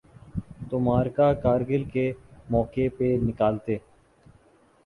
تو 0.69 0.79
معرکہ 0.79 1.27
کارگل 1.43 1.83
کے 1.93 2.11
موقع 2.49 2.87
پہ 2.97 3.15
نکالتے۔ 3.23 3.77